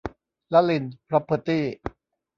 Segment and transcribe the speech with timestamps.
[0.53, 1.65] ลลิล พร็อพเพอร์ตี้